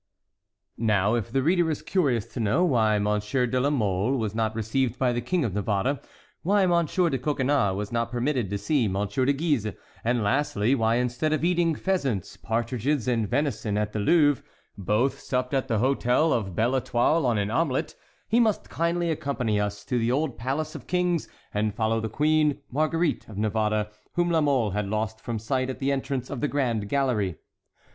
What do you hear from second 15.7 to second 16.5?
hotel of